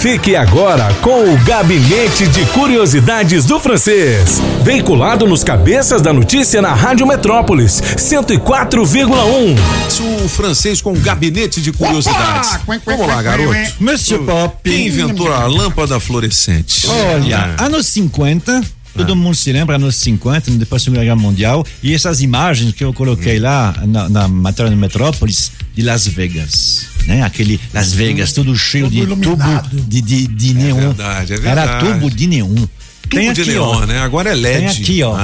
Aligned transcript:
Fique 0.00 0.34
agora 0.34 0.92
com 1.02 1.34
o 1.34 1.36
Gabinete 1.44 2.26
de 2.28 2.46
Curiosidades 2.46 3.44
do 3.44 3.60
Francês. 3.60 4.40
Veiculado 4.64 5.26
nos 5.26 5.44
cabeças 5.44 6.00
da 6.00 6.10
notícia 6.10 6.62
na 6.62 6.72
Rádio 6.72 7.06
Metrópolis, 7.06 7.82
104,1. 7.98 10.24
O 10.24 10.28
francês 10.28 10.80
com 10.80 10.94
Gabinete 10.94 11.60
de 11.60 11.70
Curiosidades. 11.72 12.58
Vamos 12.86 13.06
lá, 13.06 13.20
garoto. 13.22 13.54
Monsieur 13.78 14.22
Pop. 14.22 14.56
Quem 14.64 14.86
inventou 14.86 15.30
a 15.30 15.46
lâmpada 15.46 16.00
fluorescente? 16.00 16.86
Olha, 16.88 17.54
Ah. 17.58 17.66
anos 17.66 17.86
50, 17.88 18.62
todo 18.96 19.14
mundo 19.14 19.34
se 19.34 19.52
lembra, 19.52 19.76
anos 19.76 19.96
50, 19.96 20.50
depois 20.52 20.80
da 20.80 20.84
Segunda 20.84 21.02
Guerra 21.04 21.16
Mundial, 21.16 21.64
e 21.82 21.94
essas 21.94 22.22
imagens 22.22 22.72
que 22.74 22.82
eu 22.82 22.94
coloquei 22.94 23.38
lá 23.38 23.74
na, 23.86 24.08
na 24.08 24.28
matéria 24.28 24.70
do 24.70 24.76
Metrópolis 24.78 25.52
de 25.74 25.82
Las 25.82 26.06
Vegas. 26.06 26.86
Né? 27.06 27.22
Aquele 27.22 27.58
Las 27.72 27.92
Vegas, 27.92 28.32
tudo 28.32 28.56
cheio 28.56 28.88
de 28.88 28.98
iluminado. 29.00 29.68
tubo 29.70 29.82
de, 29.88 30.00
de, 30.00 30.26
de 30.26 30.54
neon. 30.54 30.76
verdade, 30.78 31.32
é 31.32 31.36
Era 31.36 31.64
verdade. 31.66 31.84
tubo 31.86 32.10
de 32.10 32.26
neon. 32.26 32.54
Tubo 33.08 33.32
de 33.32 33.44
neon, 33.44 33.86
né? 33.86 33.98
Agora 33.98 34.30
é 34.30 34.34
LED. 34.34 34.58
Tem 34.60 34.68
aqui, 34.68 35.02
ó. 35.02 35.16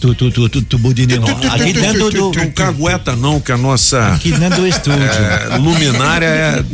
Tu, 0.00 0.14
tu, 0.14 0.30
tu, 0.30 0.48
tu, 0.48 0.62
tubo 0.62 0.94
de 0.94 1.06
neon. 1.06 1.24
Aqui 1.50 1.72
dentro 1.72 2.08
do, 2.10 2.32
Não 2.32 2.50
cagueta 2.50 3.16
não, 3.16 3.40
que 3.40 3.50
a 3.50 3.56
nossa 3.56 4.12
aqui 4.12 4.30
dentro 4.30 4.60
do 4.60 4.68
estúdio. 4.68 5.02
é, 5.02 5.56
luminária 5.58 6.26
é 6.26 6.64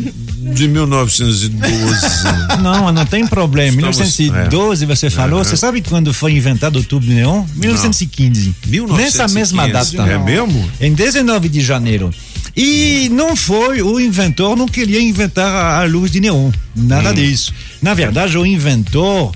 de 0.53 0.69
1912. 0.69 2.61
Não, 2.63 2.93
não 2.93 3.07
tem 3.07 3.27
problema. 3.27 3.71
Estamos- 3.89 4.19
1912, 4.19 4.85
você 4.87 5.09
falou. 5.09 5.43
Você 5.45 5.57
sabe 5.57 5.81
quando 5.81 6.13
foi 6.13 6.33
inventado 6.33 6.79
o 6.81 6.83
tubo 6.85 7.07
de 7.07 7.15
neon? 7.15 7.45
1915. 7.55 8.55
1915. 8.67 9.03
Nessa 9.03 9.29
mesma 9.33 9.67
data. 9.69 10.03
É 10.03 10.19
mesmo? 10.19 10.69
Em 10.81 10.93
19 10.93 11.49
de 11.49 11.61
janeiro. 11.61 12.13
E 12.57 13.09
não 13.13 13.37
foi, 13.37 13.81
o 13.83 14.01
inventor 14.01 14.57
não 14.57 14.67
queria 14.67 15.01
inventar 15.01 15.47
a, 15.47 15.81
a 15.81 15.85
luz 15.85 16.11
de 16.11 16.21
neon. 16.21 16.51
Nada 16.75 17.13
disso. 17.15 17.53
Na 17.81 17.95
verdade, 17.95 18.37
o 18.37 18.45
inventor, 18.45 19.35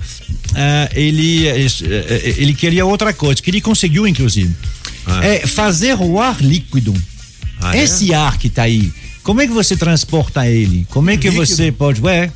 ah, 0.53 0.89
ele, 0.93 1.47
eh, 1.47 1.65
eh, 1.65 2.33
ele 2.37 2.53
queria 2.53 2.85
outra 2.85 3.13
coisa, 3.13 3.41
que 3.41 3.49
ele 3.49 3.61
conseguiu, 3.61 4.07
inclusive. 4.07 4.53
É 5.21 5.45
fazer 5.45 5.95
o 5.99 6.19
ar 6.19 6.41
líquido. 6.41 6.93
Ah, 7.61 7.77
é? 7.77 7.83
Esse 7.83 8.13
ar 8.13 8.37
que 8.37 8.49
tá 8.49 8.63
aí, 8.63 8.91
como 9.25 9.41
é 9.41 9.47
que 9.47 9.53
você 9.53 9.75
transporta 9.75 10.47
ele? 10.47 10.85
Como 10.91 11.09
é 11.09 11.17
que 11.17 11.27
Líquido? 11.27 11.45
você 11.47 11.71
pode. 11.71 11.99
Ué, 11.99 12.31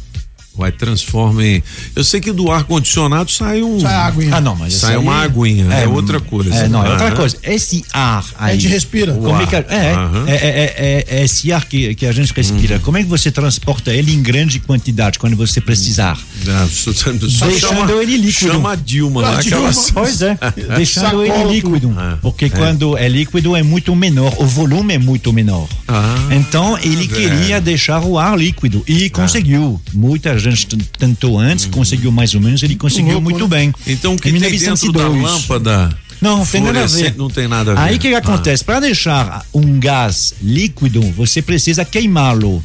Vai, 0.60 0.74
transforma 0.74 1.42
em. 1.42 1.64
Eu 1.96 2.04
sei 2.04 2.20
que 2.20 2.34
do 2.34 2.52
ar-condicionado 2.52 3.32
sai 3.32 3.64
um. 3.64 3.80
Sai 3.80 3.94
água. 3.94 4.24
Ah, 4.34 4.42
não, 4.42 4.58
mas 4.58 4.74
Sai 4.74 4.90
isso 4.92 5.00
aí- 5.00 5.06
uma 5.06 5.22
aguinha, 5.22 5.66
é 5.74 5.88
outra 5.88 6.20
coisa. 6.20 6.54
É, 6.54 6.68
não, 6.68 6.86
é 6.86 6.90
outra 6.92 7.14
coisa. 7.14 7.38
Esse 7.44 7.82
ar 7.94 8.26
aí. 8.38 8.52
A 8.52 8.54
gente 8.56 8.68
respira. 8.68 9.14
Como 9.14 9.42
é, 9.42 9.46
que, 9.46 9.56
é, 9.56 9.66
é, 9.70 9.96
é, 10.28 11.06
é, 11.08 11.20
é 11.20 11.24
esse 11.24 11.54
ar 11.54 11.64
que, 11.64 11.96
que 11.96 12.06
a 12.06 12.12
gente 12.12 12.34
respira. 12.34 12.78
Como 12.80 12.98
é 12.98 13.04
que 13.04 13.08
você 13.08 13.32
transporta 13.32 13.94
ele 13.94 14.14
em 14.14 14.22
grande 14.22 14.60
quantidade 14.60 15.18
quando 15.18 15.38
você 15.38 15.62
precisar? 15.62 16.18
Ah, 16.46 16.68
só- 16.70 16.92
só 16.92 17.12
Deixando 17.14 17.60
chama- 17.60 17.92
ele 17.94 18.18
líquido. 18.18 18.52
Chama 18.52 18.74
a 18.74 18.76
Dilma 18.76 19.22
lá, 19.22 19.40
aquela. 19.40 19.72
Pois 19.94 20.22
é, 20.22 20.38
deixando 20.76 21.24
ele 21.24 21.44
líquido. 21.54 21.96
Porque 22.22 22.50
quando 22.50 22.98
é 22.98 23.08
líquido 23.08 23.56
é 23.56 23.64
muito 23.64 23.96
menor, 23.96 24.34
o 24.38 24.46
volume 24.46 24.96
é 24.96 24.98
muito 25.00 25.32
menor. 25.32 25.70
Ah, 25.88 26.16
então 26.32 26.78
ele 26.80 27.08
queria 27.08 27.62
deixar 27.62 28.04
o 28.04 28.20
ar 28.20 28.38
líquido 28.38 28.84
e 28.86 29.10
conseguiu. 29.10 29.80
Muita 29.94 30.38
gente 30.38 30.49
tentou 30.98 31.40
antes, 31.40 31.66
conseguiu 31.66 32.12
mais 32.12 32.34
ou 32.36 32.42
menos, 32.42 32.64
ele 32.64 32.76
conseguiu 32.76 33.14
louco, 33.14 33.30
muito 33.30 33.48
né? 33.48 33.58
bem. 33.58 33.74
Então 33.88 34.14
o 34.14 34.18
que 34.18 34.30
Em 34.30 34.40
tem 34.40 34.58
dentro 34.58 34.92
da 34.92 35.10
1902. 35.10 35.24
lâmpada? 35.24 35.98
Não, 36.22 36.46
tem 36.46 36.62
nada 36.62 36.84
a 36.84 36.88
ver. 36.88 37.16
Não 37.16 37.30
tem 37.30 37.48
nada 37.48 37.72
a 37.72 37.76
ver. 37.76 37.82
Aí 37.82 37.96
o 37.96 38.00
que, 38.00 38.10
que 38.10 38.16
acontece? 38.16 38.64
Para 38.64 38.82
deixar 38.82 39.46
um 39.54 39.80
gás 39.80 40.34
líquido, 40.42 41.02
você 41.12 41.42
precisa 41.42 41.86
queimá-lo. 41.86 42.64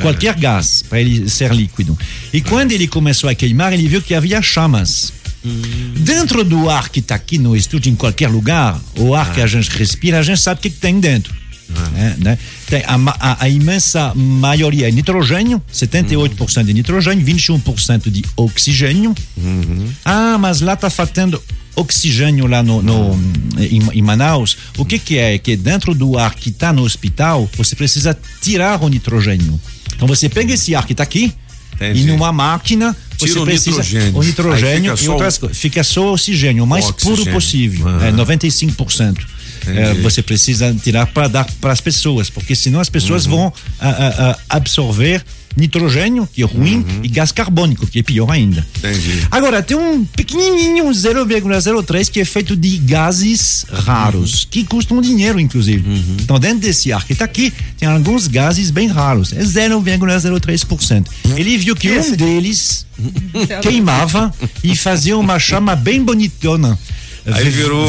Qualquer 0.00 0.34
gás, 0.34 0.84
para 0.86 1.00
ele 1.00 1.30
ser 1.30 1.52
líquido. 1.54 1.98
E 2.32 2.42
quando 2.42 2.72
ele 2.72 2.86
começou 2.86 3.30
a 3.30 3.34
queimar, 3.34 3.72
ele 3.72 3.88
viu 3.88 4.02
que 4.02 4.14
havia 4.14 4.42
chamas. 4.42 5.12
Dentro 5.96 6.44
do 6.44 6.68
ar 6.68 6.88
que 6.88 7.00
está 7.00 7.14
aqui 7.14 7.38
no 7.38 7.56
estúdio, 7.56 7.90
em 7.90 7.94
qualquer 7.94 8.28
lugar, 8.28 8.78
o 8.96 9.14
ar 9.14 9.32
que 9.32 9.40
a 9.40 9.46
gente 9.46 9.70
respira, 9.70 10.18
a 10.18 10.22
gente 10.22 10.40
sabe 10.40 10.58
o 10.58 10.62
que, 10.62 10.70
que 10.70 10.78
tem 10.78 11.00
dentro. 11.00 11.34
É, 11.96 12.14
né? 12.24 12.38
Tem 12.66 12.82
a, 12.86 12.94
a- 13.20 13.36
a 13.44 13.48
imensa 13.48 14.12
maioria 14.14 14.88
é 14.88 14.90
nitrogênio, 14.90 15.60
78% 15.72 16.64
de 16.64 16.72
nitrogênio, 16.74 17.24
21% 17.26 18.10
de 18.10 18.24
oxigênio. 18.36 19.14
Ah, 20.04 20.36
mas 20.38 20.60
lá 20.60 20.72
está 20.74 20.88
faltando 20.90 21.42
oxigênio 21.76 22.46
lá 22.46 22.62
no, 22.62 22.82
no- 22.82 23.18
em, 23.58 23.82
em 23.92 24.02
Manaus. 24.02 24.56
O 24.78 24.84
que 24.84 24.98
que 24.98 25.18
é? 25.18 25.38
Que 25.38 25.56
dentro 25.56 25.94
do 25.94 26.18
ar 26.18 26.34
que 26.34 26.48
está 26.50 26.72
no 26.72 26.82
hospital, 26.82 27.48
você 27.56 27.76
precisa 27.76 28.16
tirar 28.40 28.82
o 28.82 28.88
nitrogênio. 28.88 29.60
Então 29.94 30.08
você 30.08 30.28
pega 30.28 30.52
esse 30.54 30.74
ar 30.74 30.86
que 30.86 30.92
está 30.92 31.02
aqui 31.02 31.32
Entendi. 31.74 32.00
e 32.00 32.04
numa 32.04 32.32
máquina 32.32 32.96
Tira 33.16 33.32
você 33.32 33.38
o 33.38 33.44
precisa 33.44 33.70
nitrogênio. 33.82 34.18
o 34.18 34.22
nitrogênio 34.22 34.94
e 34.94 34.96
só 34.96 35.12
outras 35.12 35.42
o-. 35.42 35.48
Fica 35.50 35.82
só 35.84 36.12
oxigênio, 36.14 36.64
o 36.64 36.66
mais 36.66 36.86
O 36.88 36.92
puro 36.94 37.12
oxigênio. 37.14 37.32
possível. 37.34 37.88
Aham. 37.88 38.06
É 38.06 38.12
95%. 38.12 39.18
É, 39.76 39.94
você 39.94 40.22
precisa 40.22 40.74
tirar 40.82 41.06
para 41.06 41.28
dar 41.28 41.46
para 41.60 41.72
as 41.72 41.80
pessoas, 41.80 42.30
porque 42.30 42.54
senão 42.54 42.80
as 42.80 42.88
pessoas 42.88 43.24
Uhum. 43.26 43.30
vão 43.32 43.52
ah, 43.80 43.88
ah, 43.88 44.14
ah, 44.18 44.38
absorver 44.48 45.24
nitrogênio, 45.56 46.28
que 46.32 46.42
é 46.42 46.46
ruim, 46.46 46.84
e 47.02 47.08
gás 47.08 47.32
carbônico, 47.32 47.84
que 47.84 47.98
é 47.98 48.02
pior 48.02 48.30
ainda. 48.30 48.60
Uhum. 48.60 48.90
Entendi. 48.90 49.26
Agora, 49.28 49.60
tem 49.60 49.76
um 49.76 50.04
pequenininho 50.04 50.84
0,03 50.84 52.08
que 52.08 52.20
é 52.20 52.24
feito 52.24 52.54
de 52.54 52.78
gases 52.78 53.66
raros, 53.68 54.46
que 54.48 54.64
custam 54.64 55.00
dinheiro, 55.00 55.40
inclusive. 55.40 55.82
Então, 56.20 56.38
dentro 56.38 56.60
desse 56.60 56.92
ar 56.92 57.04
que 57.04 57.12
está 57.12 57.24
aqui, 57.24 57.52
tem 57.76 57.88
alguns 57.88 58.28
gases 58.28 58.70
bem 58.70 58.86
raros. 58.86 59.32
É 59.32 59.42
0,03%. 59.42 61.06
Ele 61.36 61.58
viu 61.58 61.74
que 61.74 61.90
um 61.90 62.12
deles 62.14 62.86
queimava 63.62 64.32
e 64.62 64.76
fazia 64.76 65.16
uma 65.18 65.40
chama 65.40 65.74
bem 65.74 66.04
bonitona. 66.04 66.78
Aí 67.26 67.48
virou 67.50 67.86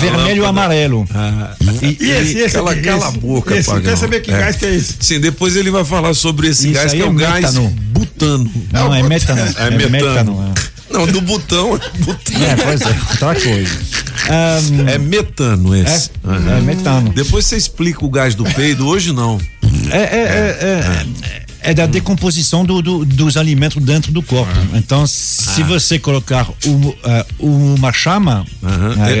vermelho 0.00 0.42
e 0.42 0.46
amarelo. 0.46 1.06
E 1.82 2.10
esse, 2.10 2.38
esse 2.38 2.54
Cala, 2.54 2.74
cala 2.76 3.08
a 3.08 3.10
boca, 3.12 3.54
esse, 3.56 3.68
Pagão. 3.68 3.82
Quer 3.82 3.96
saber 3.96 4.20
que 4.20 4.30
É. 4.32 4.38
gás 4.38 4.56
que 4.56 4.66
é 4.66 4.74
esse? 4.74 4.94
Sim, 5.00 5.20
depois 5.20 5.54
ele 5.56 5.70
vai 5.70 5.84
falar 5.84 6.12
sobre 6.14 6.48
esse 6.48 6.66
Isso 6.66 6.74
gás 6.74 6.92
que 6.92 7.00
é 7.00 7.04
é 7.04 7.08
o 7.08 7.12
gás 7.12 7.44
metano. 7.54 7.68
butano. 7.92 8.50
Não, 8.72 8.94
é 8.94 9.02
o 9.02 9.06
metano. 9.08 9.40
É 9.40 9.66
É 9.66 9.70
metano. 9.70 9.90
metano. 9.90 10.54
é. 10.56 10.70
Não, 10.92 11.06
do 11.06 11.20
botão 11.20 11.76
é 11.76 11.98
butano. 11.98 12.44
É, 12.44 12.56
pois 12.56 12.80
é, 12.80 12.86
outra 13.10 13.34
coisa. 13.40 13.78
Ahn, 14.28 14.88
É 14.88 14.98
metano 14.98 15.72
é, 15.74 15.80
esse. 15.80 16.10
Aham. 16.26 16.56
é 16.56 16.60
metano. 16.60 17.12
Depois 17.14 17.46
você 17.46 17.56
explica 17.56 18.04
o 18.04 18.10
gás 18.10 18.34
do 18.34 18.42
peido, 18.44 18.86
hoje 18.88 19.12
não. 19.12 19.40
É, 19.92 19.96
é, 19.98 20.00
é, 20.00 20.58
é, 20.60 21.26
é 21.28 21.46
da 21.74 21.86
decomposição 21.86 22.64
do- 22.64 22.80
do- 22.82 23.04
dos 23.04 23.36
alimentos 23.36 23.82
dentro 23.82 24.10
do 24.12 24.22
corpo. 24.22 24.52
Então, 24.74 25.06
se 25.06 25.62
você 25.62 25.98
colocar 25.98 26.48
o- 26.66 26.94
eh, 27.04 27.26
uma 27.38 27.92
chama, 27.92 28.44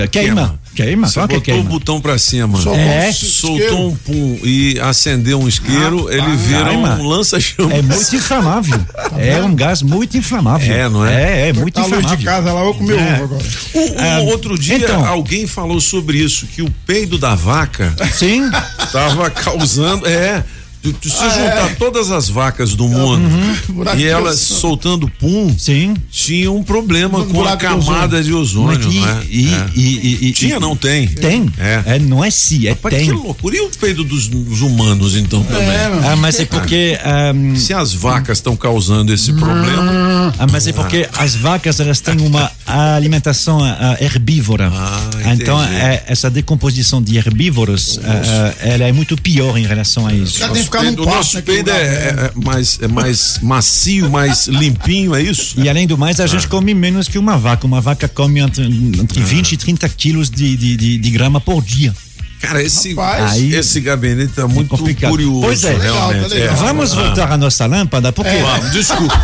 É, 0.02 0.06
queima. 0.06 0.58
Queima, 0.72 1.08
Você 1.08 1.14
claro 1.14 1.28
que 1.28 1.34
botou 1.34 1.54
o 1.54 1.56
queima. 1.56 1.68
botão 1.70 2.00
pra 2.00 2.16
cima. 2.16 2.56
É. 2.76 3.12
Soltou 3.12 3.88
um 3.90 3.96
pum 3.96 4.38
e 4.44 4.78
acendeu 4.80 5.40
um 5.40 5.48
isqueiro, 5.48 6.08
ele 6.10 6.36
vira 6.36 6.66
Queima. 6.70 6.94
um 6.94 7.02
lança-chamas. 7.08 7.72
É 7.74 7.82
muito 7.82 8.16
inflamável. 8.16 8.80
É 9.18 9.42
um 9.42 9.54
gás 9.54 9.82
muito 9.82 10.16
inflamável. 10.16 10.72
É, 10.72 10.88
não 10.88 11.04
é? 11.04 11.22
É, 11.42 11.48
é 11.48 11.52
muito 11.52 11.74
Tá 11.74 11.80
luz 11.82 11.90
de 11.90 11.98
inflamável. 11.98 12.24
casa 12.24 12.52
lá, 12.52 12.60
eu 12.64 12.72
comer 12.74 12.98
É. 12.98 13.14
ovo 13.14 13.24
agora. 13.24 13.42
O- 13.74 13.78
o 13.78 13.94
Ah, 13.98 14.20
outro 14.30 14.56
dia 14.58 14.76
então. 14.76 15.04
alguém 15.04 15.46
falou 15.46 15.80
sobre 15.80 16.18
isso, 16.18 16.46
que 16.46 16.62
o 16.62 16.70
peido 16.86 17.18
da 17.18 17.34
vaca 17.34 17.92
Sim, 18.12 18.48
tava 18.92 19.28
causando. 19.30 20.06
É. 20.06 20.42
Se 20.82 21.10
se 21.10 21.16
Ah, 21.22 21.28
juntar 21.28 21.76
todas 21.76 22.10
as 22.10 22.28
vacas 22.28 22.74
do 22.74 22.88
mundo 22.88 23.20
Buraco 23.68 23.98
e 23.98 24.06
elas 24.06 24.34
ozônio. 24.40 24.60
soltando 24.60 25.08
pum, 25.08 25.54
sim. 25.58 25.94
tinha 26.10 26.50
um 26.50 26.62
problema 26.62 27.18
Um 27.18 27.24
com 27.26 27.30
a 27.30 27.56
buraco 27.56 27.56
de 27.58 27.64
camada 27.86 28.22
de 28.22 28.32
ozônio. 28.32 28.80
Mas 28.82 28.94
e- 28.94 29.00
né? 29.00 29.22
e- 29.28 29.48
É. 29.48 29.66
e- 29.74 29.80
e- 30.24 30.28
e- 30.28 30.32
Tinha, 30.32 30.58
não 30.58 30.74
tem? 30.74 31.06
Tem. 31.06 31.50
É. 31.58 31.82
É, 31.86 31.98
não 31.98 32.24
é 32.24 32.30
se, 32.30 32.66
é 32.66 32.70
Rapaz, 32.70 32.94
tem. 32.94 33.04
que 33.06 33.12
loucura. 33.12 33.56
E 33.56 33.60
o 33.60 33.68
peido 33.70 34.02
dos, 34.04 34.26
dos 34.28 34.62
humanos, 34.62 35.16
então, 35.16 35.42
também? 35.42 35.68
É, 35.68 35.88
mano. 35.88 36.02
Ah, 36.08 36.16
mas 36.16 36.38
é 36.40 36.46
porque. 36.46 36.98
ahm, 37.04 37.56
Se 37.56 37.74
as 37.74 37.92
vacas 37.92 38.38
estão 38.38 38.56
causando 38.56 39.12
esse 39.12 39.32
problema. 39.34 40.32
Ah, 40.38 40.46
mas 40.50 40.66
é 40.66 40.72
porque 40.72 41.06
as 41.18 41.34
vacas 41.34 41.78
elas 41.80 42.00
têm 42.00 42.20
uma 42.20 42.50
alimentação 42.66 43.62
ah, 43.62 43.96
herbívora. 44.00 44.70
Ah, 44.72 45.10
então 45.34 45.62
é, 45.62 46.04
essa 46.06 46.30
decomposição 46.30 47.02
de 47.02 47.16
herbívoros, 47.16 48.00
ah, 48.02 48.10
ah, 48.10 48.54
ela 48.60 48.84
é 48.84 48.92
muito 48.92 49.16
pior 49.16 49.58
em 49.58 49.66
relação 49.66 50.06
a 50.06 50.12
isso. 50.14 50.38
Ficar 50.70 50.82
num 50.84 51.02
o 51.02 51.04
pasto 51.04 51.34
nosso 51.34 51.42
peido 51.42 51.70
é, 51.70 51.72
lugar, 51.72 51.86
é- 51.86 52.12
né? 52.12 52.30
é 52.34 52.44
mais, 52.44 52.78
é 52.80 52.88
mais 52.88 53.38
macio, 53.42 54.10
mais 54.10 54.46
limpinho, 54.46 55.14
é 55.14 55.22
isso? 55.22 55.60
E 55.60 55.68
além 55.68 55.86
do 55.86 55.98
mais, 55.98 56.20
a 56.20 56.26
gente 56.26 56.48
come 56.48 56.74
menos 56.74 57.08
que 57.08 57.18
uma 57.18 57.36
vaca. 57.36 57.66
Uma 57.66 57.80
vaca 57.80 58.08
come 58.08 58.40
entre, 58.40 58.64
entre 58.64 59.22
20 59.22 59.52
e 59.52 59.56
30 59.56 59.88
quilos 59.88 60.30
de, 60.30 60.56
de, 60.56 60.76
de, 60.76 60.98
de 60.98 61.10
grama 61.10 61.40
por 61.40 61.62
dia. 61.62 61.94
Cara, 62.40 62.62
esse, 62.62 62.90
Rapaz. 62.90 63.32
Aí- 63.32 63.54
esse 63.54 63.80
gabinete 63.80 64.32
tá 64.32 64.48
muito 64.48 64.70
complicado. 64.70 65.10
curioso. 65.10 65.40
Pois 65.42 65.62
é. 65.62 65.76
Legal, 65.76 66.08
tá 66.08 66.26
legal. 66.26 66.34
É. 66.34 66.54
Vamos 66.56 66.94
voltar 66.94 67.30
à 67.30 67.36
nossa 67.36 67.66
lâmpada, 67.66 68.12
porque 68.12 68.30
Vamos, 68.30 68.72
desculpa. 68.72 69.20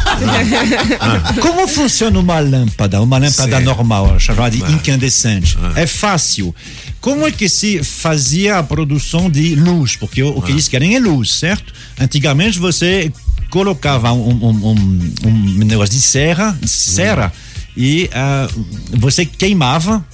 como 1.41 1.67
funciona 1.67 2.19
uma 2.19 2.39
lâmpada? 2.41 3.01
Uma 3.01 3.19
lâmpada 3.19 3.59
Sim. 3.59 3.65
normal, 3.65 4.21
chamada 4.21 4.51
de 4.51 4.63
incandescente. 4.73 5.57
É 5.75 5.87
fácil. 5.87 6.55
Como 7.01 7.27
é 7.27 7.31
que 7.31 7.49
se 7.49 7.83
fazia 7.83 8.59
a 8.59 8.63
produção 8.63 9.31
de 9.31 9.55
luz? 9.55 9.97
Porque 9.97 10.23
o, 10.23 10.37
o 10.39 10.43
que 10.43 10.53
eles 10.53 10.69
querem 10.69 10.95
é 10.95 11.01
luz, 11.01 11.33
certo? 11.33 11.73
Antigamente 11.99 12.59
você 12.59 13.11
colocava 13.49 14.13
um, 14.13 14.29
um, 14.29 14.71
um, 14.71 15.15
um 15.25 15.65
negócio 15.65 15.95
de 15.95 16.03
serra, 16.03 16.59
cera, 16.67 17.33
e 17.77 18.11
ah, 18.13 18.49
você 18.91 19.25
queimava. 19.25 20.05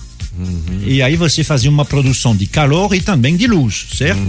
E 0.87 1.03
aí 1.03 1.17
você 1.17 1.45
fazia 1.45 1.71
uma 1.71 1.85
produção 1.85 2.35
de 2.35 2.47
calor 2.47 2.95
e 2.95 3.01
também 3.01 3.37
de 3.37 3.47
luz, 3.47 3.87
certo? 3.95 4.21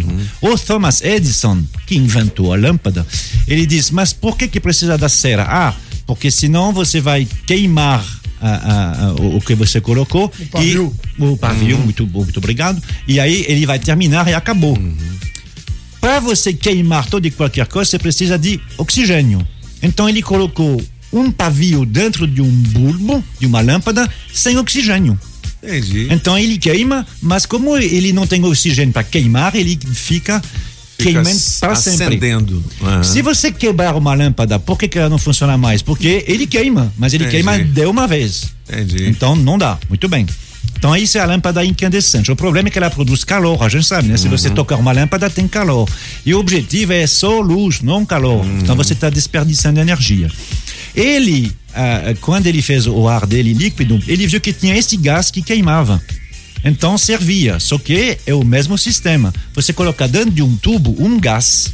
O 0.42 0.58
Thomas 0.58 1.02
Edison, 1.02 1.64
que 1.88 1.96
inventou 1.96 2.54
a 2.54 2.58
lâmpada, 2.58 3.06
ele 3.48 3.66
diz: 3.66 3.90
Mas 3.90 4.12
por 4.12 4.38
que, 4.38 4.48
que 4.48 4.60
precisa 4.60 4.98
da 4.98 5.08
cera? 5.08 5.46
Ah, 5.48 5.74
porque 6.06 6.30
senão 6.30 6.74
você 6.74 7.00
vai 7.00 7.28
queimar 7.48 8.06
ah, 8.42 8.62
ah, 8.62 8.96
ah, 8.98 9.22
o, 9.22 9.38
o 9.38 9.42
que 9.42 9.56
você 9.56 9.80
colocou. 9.80 10.26
O 10.26 10.46
pavio. 10.48 10.94
E, 11.18 11.24
o 11.24 11.38
pavio, 11.38 11.78
muito, 11.80 12.06
muito 12.06 12.38
obrigado. 12.38 12.82
E 13.08 13.20
aí 13.20 13.46
ele 13.48 13.66
vai 13.66 13.80
terminar 13.80 14.28
e 14.28 14.34
acabou. 14.34 14.78
Para 16.02 16.20
você 16.20 16.52
queimar 16.54 17.08
toda 17.08 17.26
e 17.26 17.32
qualquer 17.32 17.66
coisa, 17.68 17.92
você 17.92 18.00
precisa 18.00 18.38
de 18.38 18.60
oxigênio. 18.78 19.48
Então 19.82 20.10
ele 20.10 20.22
colocou 20.22 20.82
um 21.14 21.32
pavio 21.32 21.86
dentro 21.86 22.28
de 22.28 22.42
um 22.42 22.50
bulbo, 22.50 23.24
de 23.40 23.46
uma 23.46 23.62
lâmpada, 23.62 24.10
sem 24.34 24.58
oxigênio. 24.58 25.18
Entendi. 25.64 26.08
Então 26.12 26.38
ele 26.38 26.58
queima, 26.58 27.06
mas 27.22 27.46
como 27.46 27.78
ele 27.78 28.12
não 28.12 28.28
tem 28.28 28.44
oxigênio 28.44 28.94
para 28.94 29.04
queimar, 29.04 29.56
ele 29.56 29.80
fica, 29.94 30.42
queimando 30.98 31.30
para 31.60 31.76
sempre. 31.76 32.20
Aham. 32.82 33.04
Se 33.04 33.22
você 33.22 33.52
quebrar 33.52 33.96
uma 33.96 34.14
lâmpada, 34.14 34.60
por 34.60 34.78
que, 34.78 34.88
que 34.88 35.00
ela 35.00 35.10
não 35.10 35.18
funciona 35.18 35.58
mais? 35.58 35.82
Porque 35.82 36.24
ele 36.28 36.46
queima, 36.46 36.94
mas 36.98 37.14
ele 37.14 37.24
Entendi. 37.26 37.44
queima 37.44 37.60
de 37.64 37.86
uma 37.86 38.08
vez. 38.08 38.54
Entendi. 38.70 39.08
Então 39.08 39.36
não 39.36 39.58
dá. 39.58 39.78
Muito 39.90 40.08
bem. 40.10 40.26
Então 40.78 40.96
isso 40.98 41.18
é 41.18 41.22
a 41.22 41.26
lâmpada 41.26 41.64
incandescente. 41.64 42.30
O 42.32 42.36
problema 42.36 42.68
é 42.68 42.72
que 42.72 42.78
ela 42.78 42.90
produz 42.90 43.24
calor, 43.24 43.62
a 43.64 43.70
gente 43.70 43.86
sabe, 43.86 44.10
né? 44.10 44.18
Se 44.18 44.28
você 44.28 44.50
Uhum. 44.50 44.56
tocar 44.56 44.76
uma 44.76 44.92
lâmpada, 44.92 45.30
tem 45.30 45.48
calor. 45.48 45.88
E 46.26 46.34
o 46.34 46.40
objetivo 46.40 46.92
é 46.92 47.08
só 47.08 47.40
luz, 47.40 47.82
não 47.82 48.06
calor. 48.06 48.44
Uhum. 48.44 48.60
Então 48.60 48.76
você 48.76 48.92
está 48.94 49.10
desperdiçando 49.10 49.80
energia. 49.80 50.30
Ele, 50.96 51.52
ah, 51.74 52.14
quando 52.22 52.48
ele 52.48 52.62
fez 52.62 52.86
o 52.88 53.08
ar 53.08 53.26
dele 53.26 53.54
líquido, 53.54 54.02
ele 54.08 54.28
viu 54.28 54.40
que 54.40 54.54
tinha 54.54 54.78
esse 54.78 54.96
gás 54.98 55.32
que 55.32 55.42
queimava. 55.42 56.02
Então 56.66 56.98
servia, 56.98 57.60
só 57.60 57.78
que 57.78 58.18
é 58.26 58.34
o 58.34 58.44
mesmo 58.44 58.78
sistema. 58.78 59.34
Você 59.54 59.74
coloca 59.74 60.08
dentro 60.08 60.32
de 60.32 60.42
um 60.42 60.56
tubo 60.56 60.96
um 60.98 61.20
gás 61.20 61.74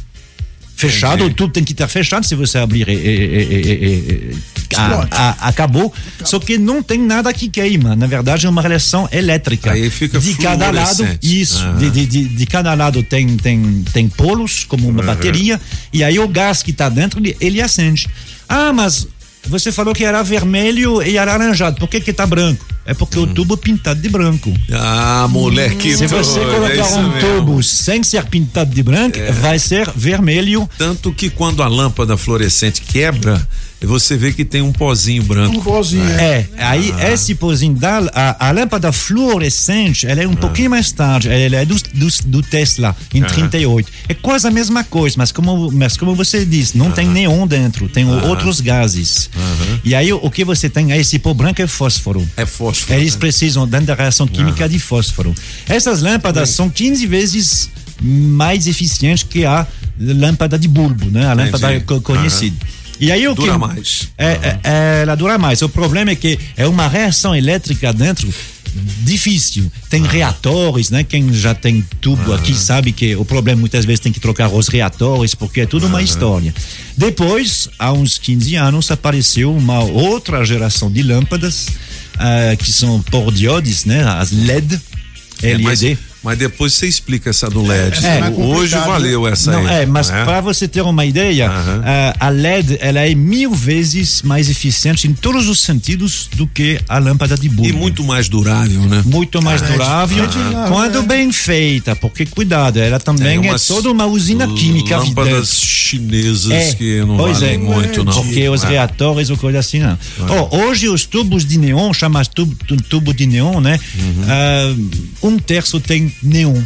fechado, 0.74 1.16
Entendi. 1.24 1.30
o 1.32 1.34
tubo 1.34 1.52
tem 1.52 1.62
que 1.62 1.72
estar 1.72 1.86
fechado. 1.86 2.24
Se 2.26 2.34
você 2.34 2.56
abrir, 2.58 2.88
é, 2.88 2.92
é, 2.92 2.96
é, 2.96 3.02
é, 3.02 3.12
é, 3.12 4.30
é, 4.32 4.76
a- 4.76 5.06
a- 5.12 5.48
acabou. 5.48 5.92
Só 6.24 6.40
que 6.40 6.56
não 6.58 6.82
tem 6.82 6.98
nada 6.98 7.32
que 7.34 7.48
queima. 7.48 7.94
Na 7.94 8.06
verdade, 8.06 8.46
é 8.46 8.48
uma 8.48 8.62
relação 8.62 9.06
elétrica. 9.12 9.72
Aí 9.72 9.90
fica 9.90 10.18
de 10.18 10.34
cada 10.34 10.70
lado, 10.70 11.06
isso. 11.22 11.58
Aham. 11.58 11.78
De, 11.78 11.90
de, 11.90 12.06
de, 12.06 12.24
de 12.28 12.46
cada 12.46 12.72
lado 12.74 13.02
tem, 13.02 13.36
tem, 13.36 13.84
tem 13.92 14.08
polos, 14.08 14.64
como 14.64 14.88
uma 14.88 15.02
bateria, 15.02 15.60
e 15.92 16.02
aí 16.02 16.18
o 16.18 16.26
gás 16.26 16.62
que 16.62 16.70
está 16.72 16.88
dentro, 16.88 17.20
ele 17.40 17.60
acende. 17.60 18.08
Ah, 18.50 18.72
mas 18.72 19.06
você 19.46 19.70
falou 19.70 19.94
que 19.94 20.04
era 20.04 20.22
vermelho 20.22 21.00
e 21.02 21.16
alaranjado. 21.16 21.78
Por 21.78 21.88
que 21.88 22.00
que 22.00 22.12
tá 22.12 22.26
branco? 22.26 22.66
É 22.84 22.92
porque 22.92 23.18
o 23.18 23.26
tubo 23.26 23.54
é 23.54 23.56
pintado 23.56 24.00
de 24.00 24.08
branco. 24.08 24.52
Ah, 24.72 25.26
moleque. 25.30 25.96
Se 25.96 26.08
você 26.08 26.40
é 26.40 26.44
colocar 26.44 26.74
isso 26.74 26.98
um 26.98 27.08
mesmo. 27.12 27.36
tubo 27.36 27.62
sem 27.62 28.02
ser 28.02 28.24
pintado 28.26 28.74
de 28.74 28.82
branco, 28.82 29.16
vai 29.40 29.58
ser 29.58 29.88
vermelho. 29.94 30.68
Tanto 30.76 31.12
que 31.12 31.30
quando 31.30 31.62
a 31.62 31.68
lâmpada 31.68 32.16
fluorescente 32.16 32.82
quebra, 32.82 33.46
você 33.86 34.16
vê 34.16 34.32
que 34.32 34.44
tem 34.44 34.60
um 34.60 34.72
pozinho 34.72 35.22
branco. 35.22 35.56
Um 35.56 35.62
pozinho. 35.62 36.04
é. 36.04 36.30
É, 36.56 36.64
aí 36.64 36.92
esse 37.12 37.34
pozinho 37.34 37.74
da 37.74 37.98
a, 38.14 38.48
a 38.48 38.52
lâmpada 38.52 38.92
fluorescente, 38.92 40.06
ela 40.06 40.22
é 40.22 40.28
um 40.28 40.34
pouquinho 40.34 40.70
mais 40.70 40.92
tarde, 40.92 41.28
ela 41.28 41.56
é 41.56 41.64
do, 41.64 41.74
do, 41.74 42.08
do 42.26 42.42
Tesla, 42.42 42.94
em 43.12 43.22
38. 43.22 43.90
É 44.08 44.14
quase 44.14 44.46
a 44.46 44.50
mesma 44.50 44.84
coisa, 44.84 45.16
mas 45.18 45.32
como, 45.32 45.70
mas 45.72 45.96
como 45.96 46.14
você 46.14 46.44
disse, 46.44 46.76
não 46.76 46.90
tem 46.90 47.06
neon 47.08 47.46
dentro, 47.46 47.88
tem 47.88 48.06
outros 48.06 48.60
gases. 48.60 49.30
E 49.84 49.94
aí 49.94 50.12
o, 50.12 50.30
que 50.30 50.44
você 50.44 50.68
tem, 50.68 50.92
esse 50.92 51.18
pó 51.18 51.32
branco 51.32 51.60
é 51.62 51.66
fósforo. 51.66 52.26
É 52.36 52.44
fósforo. 52.46 52.98
Eles 52.98 53.16
precisam, 53.16 53.66
dentro 53.66 53.86
da 53.86 53.94
reação 53.94 54.26
química, 54.26 54.68
de 54.68 54.78
fósforo. 54.78 55.34
Essas 55.68 56.02
lâmpadas 56.02 56.50
são 56.50 56.68
15 56.68 57.06
vezes 57.06 57.70
mais 58.02 58.66
eficientes 58.66 59.22
que 59.22 59.44
a 59.44 59.66
lâmpada 59.98 60.58
de 60.58 60.68
bulbo, 60.68 61.10
né? 61.10 61.26
A 61.26 61.34
lâmpada 61.34 61.74
Entendi. 61.74 62.00
conhecida. 62.00 62.56
E 63.00 63.10
aí 63.10 63.26
o 63.26 63.34
Dura 63.34 63.52
que 63.52 63.58
mais. 63.58 64.08
É, 64.18 64.26
é, 64.26 64.60
é, 64.62 65.02
ela 65.02 65.14
dura 65.14 65.38
mais. 65.38 65.62
O 65.62 65.68
problema 65.68 66.10
é 66.10 66.14
que 66.14 66.38
é 66.56 66.66
uma 66.68 66.86
reação 66.86 67.34
elétrica 67.34 67.92
dentro 67.92 68.32
difícil. 69.02 69.70
Tem 69.88 70.02
reatores, 70.02 70.90
né? 70.90 71.02
Quem 71.02 71.32
já 71.32 71.54
tem 71.54 71.84
tubo 72.00 72.32
aqui 72.32 72.54
sabe 72.54 72.92
que 72.92 73.16
o 73.16 73.24
problema 73.24 73.60
muitas 73.60 73.84
vezes 73.84 74.00
tem 74.00 74.12
que 74.12 74.20
trocar 74.20 74.48
os 74.48 74.68
reatores, 74.68 75.34
porque 75.34 75.62
é 75.62 75.66
tudo 75.66 75.86
uma 75.86 76.02
história. 76.02 76.54
Depois, 76.96 77.68
há 77.78 77.92
uns 77.92 78.18
15 78.18 78.54
anos, 78.56 78.90
apareceu 78.90 79.54
uma 79.54 79.80
outra 79.80 80.44
geração 80.44 80.90
de 80.90 81.02
lâmpadas 81.02 81.68
ah, 82.18 82.54
que 82.56 82.70
são 82.72 83.02
por 83.02 83.32
diodes, 83.32 83.84
né? 83.84 84.04
As 84.04 84.30
LED. 84.30 84.80
É, 85.42 85.58
mas, 85.58 85.80
LED. 85.80 85.98
Mas 86.22 86.38
depois 86.38 86.72
você 86.74 86.86
explica 86.86 87.30
essa 87.30 87.48
do 87.48 87.62
LED. 87.62 88.04
é 88.04 88.20
Hoje 88.28 88.34
complicado, 88.74 88.86
valeu 88.86 89.22
né? 89.24 89.30
essa 89.32 89.52
Não, 89.52 89.66
aí. 89.66 89.82
é, 89.82 89.86
mas 89.86 90.10
né? 90.10 90.24
para 90.24 90.40
você 90.40 90.68
ter 90.68 90.82
uma 90.82 91.04
ideia, 91.04 91.50
ah, 91.50 92.14
a 92.20 92.28
LED 92.28 92.78
ela 92.80 93.00
é 93.00 93.14
mil 93.14 93.54
vezes 93.54 94.22
mais 94.22 94.48
eficiente 94.50 95.06
em 95.08 95.12
todos 95.14 95.48
os 95.48 95.60
sentidos 95.60 96.28
do 96.36 96.46
que 96.46 96.78
a 96.88 96.98
lâmpada 96.98 97.36
de 97.36 97.48
bulbo. 97.48 97.68
E 97.68 97.72
muito 97.72 98.04
mais 98.04 98.28
durável, 98.28 98.80
né? 98.82 99.02
muito 99.06 99.40
mais 99.42 99.62
durável 99.62 100.24
Aham. 100.24 100.68
quando 100.68 101.02
bem 101.02 101.32
feita, 101.32 101.96
porque 101.96 102.26
cuidado, 102.26 102.78
ela 102.78 102.98
também 103.00 103.36
é 103.36 103.40
umas 103.50 103.66
toda 103.66 103.90
uma 103.90 104.06
usina 104.06 104.46
química 104.48 104.98
Lâmpadas 104.98 105.48
chinesas 105.60 106.50
É, 106.50 106.74
que 106.74 107.00
não 107.00 107.16
pois 107.16 107.40
valem 107.40 107.54
é. 107.54 107.58
muito, 107.58 108.04
não. 108.04 108.12
Porque 108.12 108.48
os 108.48 108.62
É. 108.64 108.68
reatores 108.68 109.30
ou 109.30 109.36
coisa 109.36 109.58
assim, 109.58 109.78
não. 109.80 109.98
Ó, 110.28 110.64
hoje 110.64 110.88
os 110.88 111.04
tubos 111.04 111.44
de 111.44 111.58
neon, 111.58 111.92
chama 111.92 112.24
tubo, 112.24 112.54
tu- 112.66 112.76
tubo 112.82 113.12
de 113.14 113.26
neon, 113.26 113.60
né? 113.60 113.78
Uhum. 113.98 114.24
Ah, 114.28 114.74
um 115.22 115.38
terço 115.38 115.80
tem 115.80 116.09
neon. 116.22 116.60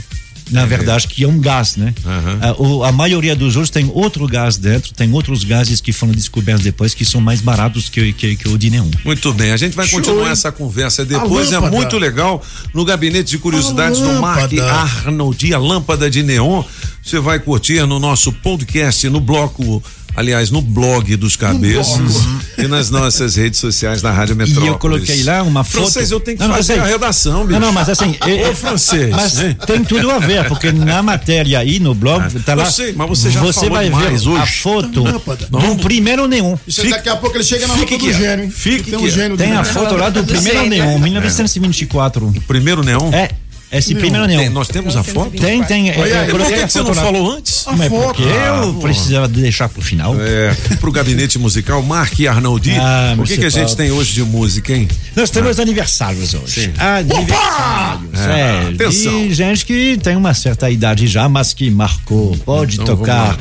Na 0.50 0.66
verdade, 0.66 1.08
que 1.08 1.24
é 1.24 1.26
um 1.26 1.40
gás, 1.40 1.76
né? 1.76 1.94
Aham. 2.04 2.38
Ah, 2.42 2.54
o- 2.58 2.84
a 2.84 2.92
maioria 2.92 3.34
dos 3.34 3.56
outros 3.56 3.70
tem 3.70 3.90
outro 3.94 4.26
gás 4.26 4.58
dentro, 4.58 4.92
tem 4.92 5.10
outros 5.10 5.42
gases 5.42 5.80
que 5.80 5.90
foram 5.90 6.12
descobertos 6.12 6.62
depois 6.62 6.92
que 6.92 7.02
são 7.02 7.18
mais 7.18 7.40
baratos 7.40 7.88
que, 7.88 8.12
que, 8.12 8.36
que 8.36 8.48
o 8.50 8.58
de 8.58 8.68
neon. 8.68 8.86
Muito 9.06 9.32
bem, 9.32 9.52
a 9.52 9.56
gente 9.56 9.74
vai 9.74 9.86
Show, 9.86 9.98
continuar 10.00 10.30
essa 10.30 10.52
conversa 10.52 11.02
depois. 11.02 11.50
É 11.50 11.58
muito 11.58 11.96
legal. 11.96 12.42
No 12.74 12.84
gabinete 12.84 13.30
de 13.30 13.38
curiosidades 13.38 14.02
A 14.02 14.04
do 14.04 14.20
Mark. 14.20 14.52
Arnoldi, 14.58 15.54
a 15.54 15.58
lâmpada 15.58 16.10
de 16.10 16.22
neon. 16.22 16.62
Você 17.02 17.18
vai 17.20 17.38
curtir 17.38 17.86
no 17.86 17.98
nosso 17.98 18.30
podcast, 18.30 19.08
no 19.08 19.20
bloco, 19.20 19.82
aliás, 20.16 20.50
no 20.50 20.60
blog 20.62 21.16
dos 21.16 21.36
cabeças 21.36 22.24
e 22.58 22.66
nas 22.68 22.90
nossas 22.90 23.36
redes 23.36 23.58
sociais 23.60 24.00
da 24.02 24.10
Rádio 24.12 24.34
E 24.34 24.36
Metrópolis. 24.36 24.68
eu 24.72 24.78
coloquei 24.78 25.22
lá 25.24 25.42
uma 25.42 25.64
foto. 25.64 25.82
Francês, 25.82 26.10
eu 26.10 26.20
tenho 26.20 26.36
que 26.36 26.42
Não, 26.42 26.48
não, 26.50 26.56
fazer 26.56 26.74
eu 26.74 26.80
a 26.80 26.84
sei. 26.84 26.92
redação, 26.92 27.46
bicho. 27.46 27.58
Não, 27.60 27.66
não, 27.66 27.72
mas 27.72 27.88
assim. 27.88 28.16
é- 28.26 28.48
Ô, 28.48 28.54
francês. 28.54 29.10
Mas 29.10 29.42
hein? 29.42 29.56
tem 29.66 29.82
tudo 29.84 30.10
a 30.10 30.18
ver, 30.18 30.46
porque 30.48 30.70
na 30.72 31.02
matéria 31.02 31.58
aí 31.58 31.78
no 31.80 31.94
blog, 31.94 32.38
tá 32.40 32.54
lá. 32.54 32.64
eu 32.64 32.70
sei, 32.70 32.92
mas 32.92 33.08
você 33.08 33.30
já 33.30 33.40
falou 33.40 33.70
vai 33.70 33.84
demais 33.86 34.24
ver 34.24 34.30
a 34.36 34.42
hoje. 34.42 34.52
foto 34.60 35.02
Lâmpada. 35.02 35.46
do 35.50 35.76
primeiro 35.76 36.26
neon. 36.28 36.56
Isso 36.66 36.82
aí 36.82 36.90
daqui 36.90 37.08
a 37.08 37.16
pouco 37.16 37.36
ele 37.36 37.44
chega 37.44 37.66
na 37.66 37.74
fique 37.74 37.94
roupa 37.96 38.06
do 38.06 38.12
gênio, 38.18 38.44
hein? 38.44 38.50
Fique 38.50 38.90
Tem 38.90 38.98
um 38.98 39.08
gênio 39.10 39.36
Tem 39.36 39.52
a 39.52 39.64
foto 39.64 39.96
lá 39.96 40.10
do 40.10 40.22
primeiro 40.24 40.66
neon, 40.66 40.98
1924. 40.98 42.32
Primeiro 42.46 42.82
neon? 42.82 43.10
É, 43.12 43.30
esse 43.78 43.94
primeiro 43.94 44.26
Tem- 44.26 44.36
neon. 44.36 44.50
nós 44.52 44.68
temos 44.68 44.96
a 44.96 45.02
foto? 45.02 45.30
Tem, 45.32 45.62
tem. 45.64 45.90
é, 45.90 45.98
Olha 45.98 46.08
eu 46.10 46.20
aí, 46.20 46.28
E 46.28 46.30
por 46.30 46.46
que, 46.46 46.54
a 46.54 46.66
que 46.66 46.72
você 46.72 46.82
não 46.82 46.94
falou 46.94 47.30
antes? 47.32 47.64
Mas 47.76 47.88
foto. 47.88 48.06
porque 48.14 48.22
eu 48.22 48.74
precisava 48.74 49.28
deixar 49.28 49.68
pro 49.68 49.80
final. 49.82 50.14
É, 50.20 50.54
pro 50.80 50.92
gabinete 50.92 51.38
musical, 51.38 51.82
Mark 51.82 52.12
Arnoldi. 52.28 52.72
Ah, 52.72 53.14
o 53.18 53.22
que, 53.24 53.38
que 53.38 53.44
a 53.46 53.50
gente 53.50 53.76
tem 53.76 53.90
hoje 53.90 54.12
de 54.12 54.22
música, 54.22 54.72
hein? 54.74 54.88
Nós 55.16 55.30
temos 55.30 55.58
aniversários 55.58 56.34
hoje. 56.34 56.62
Sim. 56.66 56.72
Aniversários. 56.78 58.20
É, 58.20 58.34
É, 58.34 58.68
atenção. 58.74 59.28
de 59.28 59.34
gente 59.34 59.64
que 59.66 59.98
tem 60.02 60.16
uma 60.16 60.34
certa 60.34 60.70
idade 60.70 61.06
já, 61.06 61.28
mas 61.28 61.52
que 61.54 61.70
marcou. 61.70 62.36
Pode 62.44 62.74
Então, 62.80 62.96
tocar 62.96 63.36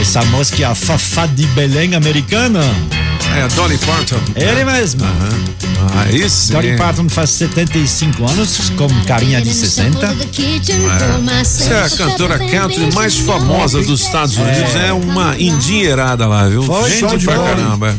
essa 0.00 0.22
música 0.26 0.74
Fafá 0.74 1.26
de 1.26 1.46
Belém 1.48 1.94
americana. 1.94 2.60
É 3.38 3.46
Dolly 3.54 3.78
Parton. 3.78 4.20
Ele 4.34 4.64
mesmo. 4.64 5.00
Aí 5.94 6.28
sim. 6.28 6.52
Dolly 6.52 6.76
Parton 6.76 7.08
faz 7.08 7.30
75 7.30 8.28
anos, 8.28 8.70
com 8.70 8.88
carinha 9.04 9.40
de 9.40 9.52
60. 9.54 9.96
Essa 11.40 11.74
é 11.74 11.84
a 11.84 11.90
cantora 11.90 12.38
country 12.38 12.92
mais 12.92 13.16
famosa 13.18 13.80
dos 13.82 14.02
Estados 14.02 14.36
Unidos. 14.36 14.74
É, 14.74 14.92
uma 14.92 15.40
endinheirada 15.40 16.26
lá, 16.26 16.48
viu? 16.48 16.62
Foi, 16.64 16.90
Gente 16.90 17.00
show 17.00 17.16
de 17.16 17.24
pra 17.24 17.36
bola, 17.36 17.50
hein? 17.50 17.56
caramba. 17.56 17.96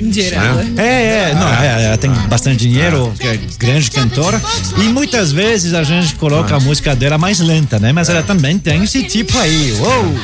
Indirada. 0.00 0.66
É, 0.76 1.30
é, 1.30 1.34
não, 1.34 1.48
é, 1.48 1.84
ela 1.84 1.98
tem 1.98 2.10
bastante 2.28 2.58
dinheiro, 2.58 3.12
que 3.18 3.26
é 3.26 3.38
grande 3.58 3.90
cantora. 3.90 4.40
E 4.78 4.88
muitas 4.88 5.32
vezes 5.32 5.74
a 5.74 5.82
gente 5.84 6.14
coloca 6.16 6.56
a 6.56 6.60
música 6.60 6.94
dela 6.96 7.16
mais 7.18 7.40
lenta, 7.40 7.78
né? 7.78 7.92
Mas 7.92 8.08
ela 8.08 8.22
também 8.22 8.58
tem 8.58 8.82
esse 8.84 9.02
tipo 9.04 9.38
aí. 9.38 9.72
Uou! 9.78 10.16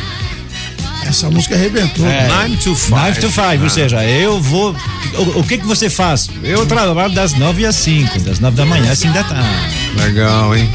Essa 1.06 1.30
música 1.30 1.54
arrebentou. 1.54 2.06
É. 2.06 2.28
Nine 2.42 2.56
to 2.58 2.74
five. 2.74 2.90
9 2.90 3.20
to 3.20 3.30
5, 3.30 3.64
ou 3.64 3.70
seja, 3.70 4.04
eu 4.04 4.40
vou. 4.40 4.74
O, 5.14 5.40
o 5.40 5.44
que 5.44 5.58
que 5.58 5.66
você 5.66 5.88
faz? 5.88 6.28
Eu 6.42 6.66
trabalho 6.66 7.14
das 7.14 7.32
9 7.34 7.64
às 7.64 7.76
5, 7.76 8.20
das 8.20 8.40
9 8.40 8.56
da 8.56 8.66
manhã 8.66 8.92
às 8.92 8.98
5 8.98 9.14
da 9.14 9.24
tarde. 9.24 9.48
Legal, 9.96 10.56
hein? 10.56 10.68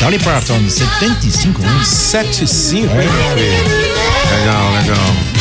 Dolly 0.00 0.18
Parton, 0.18 0.68
75 0.68 1.62
anos. 1.64 1.86
7 1.88 2.46
5, 2.46 2.86
hein, 2.86 3.08
filho? 3.34 4.38
Legal, 4.38 4.72
legal. 4.72 5.32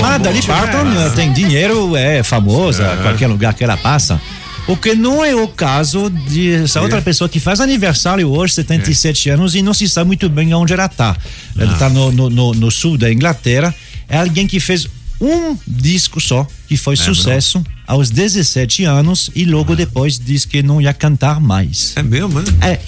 Mas 0.00 0.22
Dolly 0.22 0.42
Parton 0.42 1.10
tem 1.14 1.32
dinheiro, 1.32 1.96
é 1.96 2.22
famosa, 2.22 2.98
qualquer 3.02 3.26
lugar 3.26 3.54
que 3.54 3.64
ela 3.64 3.76
passa. 3.76 4.20
O 4.66 4.76
que 4.76 4.94
não 4.94 5.22
é 5.22 5.34
o 5.34 5.46
caso 5.46 6.08
de 6.08 6.52
essa 6.52 6.80
outra 6.80 7.02
pessoa 7.02 7.28
que 7.28 7.38
faz 7.38 7.60
aniversário 7.60 8.28
hoje, 8.30 8.54
77 8.54 9.30
anos, 9.30 9.54
e 9.54 9.60
não 9.60 9.74
se 9.74 9.86
sabe 9.88 10.06
muito 10.06 10.28
bem 10.28 10.54
onde 10.54 10.72
ela 10.72 10.86
está. 10.86 11.16
Ela 11.58 11.72
está 11.74 11.88
no, 11.90 12.10
no, 12.10 12.30
no, 12.30 12.54
no 12.54 12.70
sul 12.70 12.96
da 12.96 13.12
Inglaterra. 13.12 13.74
É 14.08 14.18
alguém 14.18 14.46
que 14.46 14.58
fez 14.58 14.88
um 15.20 15.56
disco 15.66 16.18
só, 16.20 16.46
que 16.66 16.76
foi 16.78 16.96
sucesso 16.96 17.62
aos 17.86 18.08
17 18.10 18.84
anos, 18.84 19.30
e 19.34 19.44
logo 19.44 19.76
depois 19.76 20.18
disse 20.18 20.48
que 20.48 20.62
não 20.62 20.80
ia 20.80 20.94
cantar 20.94 21.40
mais. 21.40 21.92
É 21.96 22.02
mesmo, 22.02 22.40
né? 22.40 22.46
É, 22.62 22.80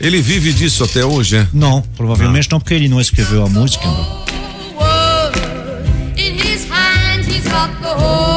Ele 0.00 0.20
vive 0.20 0.52
disso 0.52 0.82
até 0.82 1.04
hoje, 1.04 1.36
é? 1.36 1.48
não, 1.52 1.80
provavelmente 1.96 2.50
não, 2.50 2.58
porque 2.58 2.74
ele 2.74 2.88
não 2.88 3.00
escreveu 3.00 3.44
a 3.44 3.48
música. 3.48 3.84
world. 7.94 8.33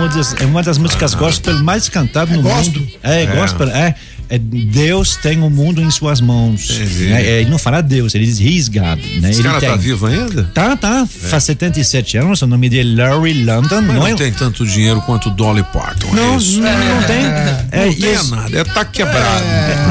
Uma, 0.00 0.08
das, 0.08 0.40
é 0.40 0.46
uma 0.46 0.62
das 0.62 0.78
músicas 0.78 1.14
gospel 1.14 1.62
mais 1.62 1.88
cantadas 1.88 2.34
no 2.34 2.42
gospel? 2.42 2.82
mundo. 2.82 2.92
É, 3.02 3.26
gospel, 3.26 3.68
é. 3.68 3.94
É, 4.30 4.38
Deus 4.38 5.16
tem 5.16 5.42
o 5.42 5.50
mundo 5.50 5.82
em 5.82 5.90
suas 5.90 6.20
mãos. 6.20 6.70
Entendi. 6.70 7.04
né? 7.06 7.22
É, 7.22 7.40
ele 7.40 7.50
não 7.50 7.58
fala 7.58 7.80
Deus, 7.80 8.14
ele 8.14 8.24
diz 8.24 8.38
He's 8.40 8.68
God. 8.68 8.98
Né? 9.20 9.30
Esse 9.30 9.40
Ele 9.40 9.48
cara 9.48 9.60
tem- 9.60 9.68
tá 9.70 9.76
vivo 9.76 10.06
ainda? 10.06 10.44
Tá, 10.54 10.76
tá. 10.76 11.06
Faz 11.06 11.44
77 11.44 12.16
anos, 12.16 12.40
o 12.42 12.46
nome 12.46 12.68
dele 12.68 13.00
é 13.00 13.08
Larry 13.08 13.44
London. 13.44 13.80
Mas 13.82 13.86
não, 13.86 13.94
não 13.94 14.06
é, 14.06 14.14
tem 14.14 14.32
tanto 14.32 14.64
dinheiro 14.66 15.00
quanto 15.02 15.30
Dolly 15.30 15.64
Parton. 15.72 16.12
não, 16.12 16.34
é 16.34 16.36
isso? 16.36 16.60
não, 16.60 16.70
não 16.70 17.02
tem. 17.02 17.24
É, 17.72 17.86
Não 17.86 17.94
tem 17.94 18.12
esse- 18.12 18.30
nada, 18.30 18.58
é 18.58 18.64
tá 18.64 18.84
quebrado. 18.84 19.44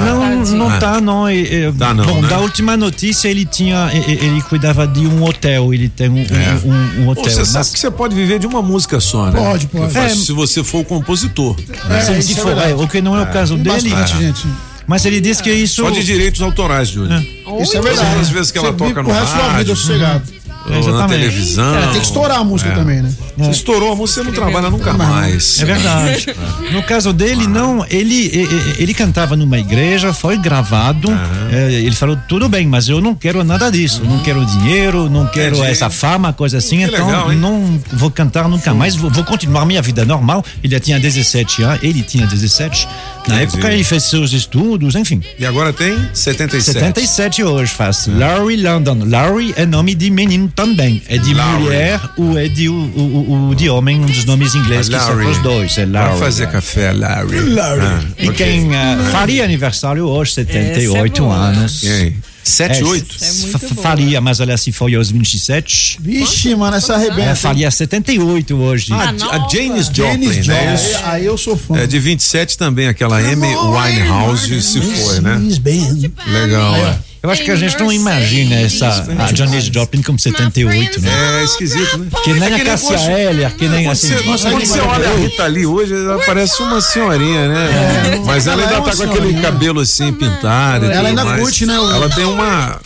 Não, 0.06 0.46
não 0.58 0.80
tá, 0.80 1.02
não. 1.02 1.28
É, 1.28 1.38
é, 1.40 1.72
Tá 1.78 1.94
não, 1.94 2.06
bom, 2.06 2.22
né? 2.22 2.30
da 2.30 2.40
última 2.40 2.78
notícia 2.78 3.28
ele 3.28 3.46
tinha, 3.46 3.92
e- 3.94 4.12
e- 4.12 4.26
ele 4.26 4.42
cuidava 4.44 4.88
de 4.88 5.02
um 5.06 5.24
hotel. 5.24 5.74
Ele 5.74 5.90
tem 5.90 6.10
um, 6.10 6.16
um- 6.16 6.70
um- 6.70 7.04
um 7.04 7.10
hotel. 7.10 7.24
Você 7.26 7.46
sabe 7.46 7.58
Mas- 7.60 7.70
que 7.72 7.80
você 7.80 7.92
pode 7.92 8.16
viver 8.16 8.40
de 8.40 8.48
uma 8.48 8.62
música 8.62 9.00
só, 9.00 9.26
né? 9.30 9.40
Pode, 9.40 9.68
pode. 9.68 9.98
É. 9.98 10.10
Se 10.10 10.32
você 10.32 10.64
for 10.64 10.80
o 10.80 10.86
compositor. 10.86 11.56
É, 11.90 12.00
se, 12.02 12.12
isso 12.20 12.34
se 12.34 12.40
é 12.40 12.44
for, 12.44 12.58
é, 12.58 12.74
o 12.76 12.88
que 12.88 13.02
não 13.02 13.18
é 13.18 13.24
o 13.24 13.28
caso 13.28 13.58
dele. 13.58 13.90
Gente. 14.32 14.48
Mas 14.88 15.06
ele 15.06 15.22
disse 15.22 15.44
que 15.44 15.52
isso. 15.52 15.84
Só 15.84 15.90
de 15.90 16.04
direitos 16.04 16.42
autorais, 16.42 16.90
Júlio. 16.90 17.16
Isso 17.62 17.78
é 17.78 17.82
verdade. 17.82 18.20
Às 18.22 18.30
vezes 18.30 18.52
que 18.52 18.58
ela 18.58 18.72
Você 18.72 18.78
toca 18.78 19.04
no 19.04 19.10
da 19.10 19.26
sua 19.26 19.36
vida 19.38 19.52
rádio. 19.52 19.76
sossegado. 19.76 20.39
Ou 20.70 20.76
na 20.76 20.80
Exatamente. 20.80 21.20
televisão. 21.20 21.82
Tem 21.92 22.00
que 22.00 22.06
estourar 22.06 22.38
a 22.40 22.44
música 22.44 22.72
também, 22.72 23.02
né? 23.02 23.12
Você 23.38 23.52
estourou 23.52 23.92
a 23.94 23.96
música, 23.96 24.22
você 24.22 24.28
não 24.30 24.34
trabalha 24.36 24.70
nunca 24.70 24.94
mais. 24.94 25.60
É 25.62 25.66
verdade. 25.66 26.28
No 26.72 26.84
caso 26.84 27.12
dele, 27.12 27.48
não, 27.48 27.84
ele, 27.90 28.14
e- 28.14 28.44
e- 28.44 28.76
ele 28.84 28.94
cantava 28.94 29.36
numa 29.36 29.58
igreja, 29.58 30.14
foi 30.14 30.38
gravado. 30.38 31.10
eh, 31.52 31.72
ele 31.84 31.96
falou: 31.96 32.18
tudo 32.28 32.48
bem, 32.48 32.68
mas 32.68 32.88
eu 32.88 33.02
não 33.02 33.16
quero 33.16 33.44
nada 33.44 33.72
disso. 33.72 34.04
Não 34.06 34.20
quero 34.20 34.46
dinheiro, 34.46 35.10
não 35.10 35.26
quero 35.26 35.56
Entendi. 35.56 35.72
essa 35.72 35.90
fama, 35.90 36.32
coisa 36.32 36.58
assim. 36.60 36.78
Que 36.80 36.84
então, 36.84 37.08
legal, 37.08 37.32
não 37.34 37.80
vou 37.94 38.12
cantar 38.12 38.48
nunca 38.48 38.74
mais. 38.74 38.96
Vou, 38.96 39.10
vou 39.10 39.24
continuar 39.24 39.66
minha 39.66 39.82
vida 39.82 40.06
normal. 40.06 40.44
Ele 40.64 40.74
já 40.76 40.80
tinha 40.80 41.00
17 41.00 41.64
anos, 41.64 41.80
ele 41.84 42.04
tinha 42.04 42.28
17. 42.28 42.88
Na 43.28 43.36
Entendi. 43.36 43.54
época, 43.56 43.74
ele 43.74 43.84
fez 43.84 44.04
seus 44.04 44.32
estudos, 44.32 44.96
enfim. 44.96 45.22
E 45.40 45.46
agora 45.46 45.74
tem 45.74 45.98
77. 46.14 46.74
77 46.80 47.44
hoje 47.44 47.72
faz. 47.72 48.08
Larry 48.08 48.58
London. 48.58 49.06
Larry 49.08 49.54
é 49.58 49.66
nome 49.66 49.96
de 49.96 50.10
menino 50.12 50.48
também. 50.64 51.02
É 51.08 51.18
de 51.18 51.34
Larry. 51.34 51.62
mulher 51.64 52.02
ou 52.18 52.38
é 52.38 52.48
de, 52.48 52.68
o, 52.68 52.74
o, 52.74 53.50
o- 53.50 53.56
de 53.56 53.70
homem, 53.70 54.00
um 54.02 54.06
dos 54.06 54.26
nomes 54.26 54.56
ingleses 54.56 54.90
que 54.94 55.00
são 55.00 55.30
os 55.30 55.38
dois. 55.40 55.78
É 55.78 55.86
Larry. 55.86 56.10
Vai 56.12 56.20
fazer 56.20 56.48
café, 56.48 56.92
Larry. 56.92 57.40
Larry. 57.50 57.82
Ah, 57.82 58.02
E 58.18 58.30
ok. 58.30 58.34
quem 58.46 58.76
ah, 58.76 59.10
faria 59.12 59.44
aniversário 59.46 60.04
hoje, 60.06 60.34
78 60.34 61.24
Essa 61.24 61.34
é 61.34 61.36
anos. 61.36 61.80
Quem? 61.82 62.16
7, 62.44 62.80
É, 62.82 62.84
8? 62.84 63.16
é 63.22 63.32
boa. 63.60 63.60
Faria, 63.84 64.20
mas 64.22 64.40
ela 64.40 64.58
se 64.58 64.72
foi 64.72 64.96
aos 64.96 65.12
27. 65.12 65.98
Vixe, 66.02 66.56
mano, 66.56 66.76
essa 66.78 66.94
É, 66.94 66.96
arrebenta. 66.96 67.36
faria 67.36 67.70
78 67.70 68.56
hoje. 68.56 68.92
Ah, 68.92 69.14
Ah, 69.32 69.36
a 69.36 69.48
Janis 69.50 69.86
Joplin, 69.88 70.34
Janis 70.34 70.48
né? 70.48 70.78
Joplin. 70.78 71.04
Aí 71.12 71.26
eu 71.26 71.38
sou 71.38 71.56
fã. 71.56 71.78
É 71.78 71.86
de 71.88 72.00
27 72.00 72.58
também, 72.58 72.88
aquela 72.88 73.18
Amy 73.20 73.48
Winehouse 73.56 74.62
se 74.62 74.82
foi, 74.82 75.20
né? 75.22 75.40
Ben. 75.62 76.12
Legal, 76.28 76.76
é. 76.76 76.98
Eu 77.22 77.30
acho 77.30 77.44
que 77.44 77.52
a 77.52 77.56
gente 77.56 77.78
não 77.80 77.92
imagina 77.92 78.56
essa 78.56 79.06
a 79.20 79.34
Janis 79.36 79.66
Joplin 79.66 80.02
como 80.02 80.18
78, 80.18 81.02
né? 81.02 81.42
É 81.42 81.44
esquisito, 81.44 81.98
né? 81.98 82.08
Que 82.24 82.34
nem 82.34 82.50
É 82.50 82.56
a 82.56 82.64
Cássia 82.66 82.98
quando- 82.98 83.10
Eller, 83.12 83.56
que 83.56 83.68
nem 83.68 83.88
assim. 83.90 84.14
Nossa, 84.26 84.50
quando 84.50 84.62
que 84.62 84.68
você 84.68 84.80
olha 84.80 85.10
a. 85.10 85.16
Rita 85.16 85.44
ali 85.44 85.66
hoje, 85.66 85.94
ela 85.94 86.24
parece 86.26 86.62
uma 86.62 86.80
senhorinha, 86.80 87.48
né? 87.50 88.22
Mas 88.26 88.48
ela 88.48 88.62
é 88.62 88.66
ainda 88.66 88.80
uma 88.80 88.90
tá 88.90 88.96
com 88.96 89.04
aquele 89.04 89.42
cabelo 89.42 89.82
assim 89.82 90.14
pintado. 90.14 90.86
Ela 90.86 91.10
ainda 91.10 91.26
curte, 91.38 91.66
né, 91.66 91.74
Ela 91.76 92.10
tem 92.10 92.24
uma, 92.24 92.80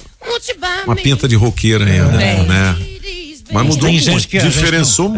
uma 0.85 0.95
pinta 0.95 1.27
de 1.27 1.35
roqueira 1.35 1.85
ainda, 1.85 2.17
Tem. 2.17 2.43
né? 2.47 2.75
Mas 3.51 3.65
mudou 3.67 3.87
muito, 3.91 4.05
não- 4.07 4.13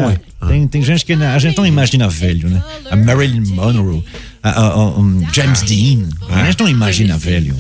muito. 0.08 0.22
É, 0.46 0.50
tem, 0.50 0.68
tem 0.68 0.82
gente 0.82 1.06
que 1.06 1.14
a 1.14 1.38
gente 1.40 1.58
não 1.58 1.66
imagina 1.66 2.08
velho, 2.08 2.50
né? 2.50 2.64
A 2.90 2.96
Marilyn 2.96 3.46
Monroe, 3.54 4.04
a- 4.44 4.50
a- 4.50 4.68
a- 4.68 5.00
um 5.00 5.26
James 5.34 5.62
Dean, 5.64 6.08
a 6.30 6.46
gente 6.46 6.60
não 6.60 6.70
imagina 6.70 7.18
velho, 7.18 7.56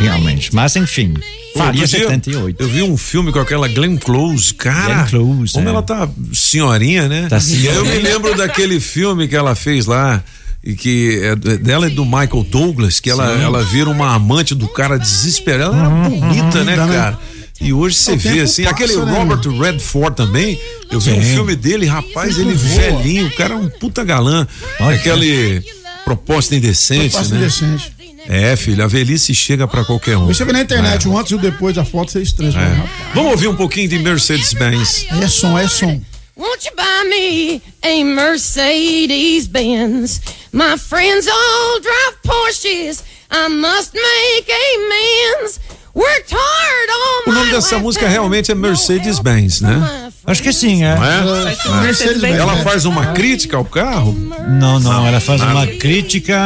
realmente. 0.00 0.54
Mas 0.54 0.76
enfim, 0.76 1.14
faria 1.56 1.82
Outro 1.82 1.98
dia, 1.98 2.06
78. 2.08 2.60
Eu 2.62 2.68
vi 2.68 2.82
um 2.82 2.96
filme 2.96 3.32
com 3.32 3.38
aquela 3.40 3.68
Glenn 3.68 3.96
Close, 3.96 4.52
cara. 4.54 5.04
Glenn 5.04 5.06
Close, 5.24 5.52
como 5.54 5.66
é. 5.68 5.70
ela 5.70 5.82
tá 5.82 6.08
senhorinha, 6.32 7.08
né? 7.08 7.26
Tá 7.28 7.38
E 7.38 7.40
senhorinha. 7.40 7.74
Eu 7.74 7.84
me 7.86 7.98
lembro 7.98 8.36
daquele 8.36 8.80
filme 8.80 9.26
que 9.28 9.36
ela 9.36 9.54
fez 9.54 9.86
lá. 9.86 10.22
E 10.64 10.74
que 10.74 11.20
é 11.22 11.36
dela 11.58 11.86
é 11.86 11.90
do 11.90 12.04
Michael 12.04 12.44
Douglas, 12.50 12.98
que 12.98 13.08
ela, 13.08 13.30
ela 13.40 13.62
vira 13.62 13.88
uma 13.88 14.12
amante 14.12 14.52
do 14.52 14.66
cara 14.66 14.98
desesperada. 14.98 15.76
Ela 15.76 15.86
era 15.86 16.08
bonita, 16.08 16.64
né, 16.64 16.72
linda, 16.72 16.86
né? 16.86 16.94
cara? 16.96 17.18
E 17.60 17.72
hoje 17.72 17.96
você 17.96 18.12
O 18.12 18.18
vê 18.18 18.40
assim, 18.40 18.64
passa, 18.64 18.74
aquele 18.74 18.96
né, 18.96 19.18
Robert 19.18 19.50
Redford 19.50 20.16
também. 20.16 20.60
Eu 20.90 21.00
vi 21.00 21.12
um 21.12 21.22
filme 21.22 21.56
dele, 21.56 21.86
rapaz, 21.86 22.38
ele 22.38 22.54
velhinho, 22.54 23.26
o 23.26 23.32
cara 23.32 23.54
é 23.54 23.56
um 23.56 23.68
puta 23.68 24.04
galã. 24.04 24.46
Olha. 24.80 24.96
Aquele 24.96 25.64
proposta 26.04 26.54
indecente, 26.54 27.14
Passa 27.16 27.34
né? 27.34 27.40
decente. 27.40 27.92
É, 28.28 28.56
filho, 28.56 28.82
a 28.82 28.86
velhice 28.86 29.34
chega 29.34 29.68
pra 29.68 29.84
qualquer 29.84 30.16
um. 30.16 30.26
Você 30.26 30.44
vê 30.44 30.52
na 30.52 30.60
internet 30.60 31.08
o 31.08 31.16
antes 31.16 31.32
e 31.32 31.34
o 31.34 31.38
depois 31.38 31.74
da 31.74 31.84
foto, 31.84 32.10
você 32.10 32.20
estranha. 32.20 32.52
Rapaz, 32.52 32.90
Vamos 33.14 33.30
ouvir 33.32 33.48
um 33.48 33.56
pouquinho 33.56 33.88
de 33.88 33.98
Mercedes-Benz. 33.98 35.06
É 35.22 35.28
som, 35.28 35.56
é 35.56 35.68
som. 35.68 36.00
Won't 36.36 36.66
you 36.66 36.72
buy 36.76 37.08
me 37.08 37.62
a 37.82 38.04
Mercedes 38.04 39.46
Benz? 39.46 40.20
My 40.52 40.76
friends 40.76 41.26
all 41.26 41.80
drive 41.80 42.16
Porsches. 42.22 43.02
I 43.30 43.48
must 43.48 43.94
make 43.94 44.52
amends. 44.52 45.60
Worked 45.96 46.34
hard 46.34 46.90
on 47.26 47.30
O 47.30 47.34
nome 47.34 47.50
dessa 47.50 47.78
música 47.78 48.06
realmente 48.06 48.52
é 48.52 48.54
Mercedes-Benz, 48.54 49.62
né? 49.62 50.10
Acho 50.26 50.42
que 50.42 50.52
sim, 50.52 50.84
é. 50.84 50.88
É? 50.88 51.44
Mercedes 51.44 51.82
Mercedes-Benz. 51.82 52.36
Ela 52.38 52.56
faz 52.58 52.84
uma 52.84 53.06
crítica 53.12 53.56
ao 53.56 53.64
carro? 53.64 54.12
Não, 54.48 54.78
não, 54.78 55.06
ela 55.06 55.20
faz 55.20 55.40
uma 55.40 55.66
crítica 55.66 56.38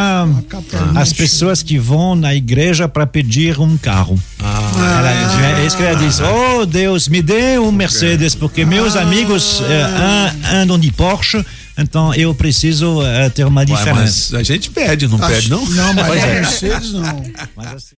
às 0.95 1.13
pessoas 1.13 1.63
que 1.63 1.79
vão 1.79 2.15
na 2.15 2.35
igreja 2.35 2.87
para 2.89 3.07
pedir 3.07 3.59
um 3.59 3.77
carro. 3.77 4.17
Ela, 4.39 5.59
é 5.61 5.67
isso 5.67 5.77
que 5.77 5.83
ela 5.83 5.97
diz: 5.99 6.21
Oh 6.21 6.65
Deus, 6.67 7.09
me 7.09 7.21
dê 7.23 7.59
um 7.59 7.73
Mercedes, 7.73 8.35
porque 8.35 8.65
meus 8.65 8.95
amigos 8.97 9.63
eh, 9.67 9.83
an- 9.83 10.61
andam 10.63 10.79
de 10.79 10.93
Porsche, 10.93 11.45
então 11.77 12.15
eu 12.15 12.35
preciso 12.35 13.03
eh, 13.03 13.29
ter 13.31 13.45
uma 13.45 13.63
Ué, 13.63 13.67
diferença. 13.67 14.29
mas 14.33 14.35
a 14.35 14.43
gente 14.43 14.71
pede, 14.71 15.09
não 15.09 15.19
pede, 15.19 15.51
não? 15.51 15.65
Não, 15.67 15.95
mas 15.95 16.23
é. 16.23 16.35
Mercedes 16.41 16.93
não. 16.93 17.23
Mas 17.57 17.67
assim- 17.75 17.95